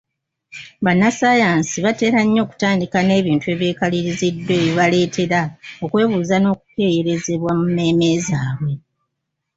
Bannassaayansi 0.85 1.75
batera 1.85 2.19
nnyo 2.25 2.41
okutandika 2.43 2.97
n’ebintu 3.03 3.45
ebyekaliriziddwa 3.55 4.51
ebibaleetera 4.59 5.41
okwebuuza 5.83 6.35
n’okukeeyerezebwa 6.39 7.51
mu 7.57 7.63
mmeeme 7.69 8.09
zaabwe. 8.25 8.73